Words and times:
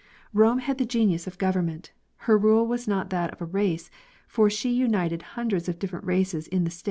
Rome 0.33 0.57
had 0.65 0.79
the 0.79 0.85
genius 0.87 1.27
of 1.27 1.37
government; 1.37 1.91
her 2.25 2.35
rule 2.35 2.65
was 2.65 2.87
not 2.87 3.11
that 3.11 3.29
of 3.33 3.39
a 3.39 3.45
race, 3.45 3.91
for 4.27 4.49
she 4.49 4.71
united 4.73 5.21
a 5.21 5.25
hundred 5.37 5.77
different 5.77 6.05
races 6.05 6.47
in 6.47 6.63
the 6.63 6.71
state,' 6.71 6.71
a 6.71 6.71
o 6.71 6.71
a 6.71 6.79
ot. 6.79 6.79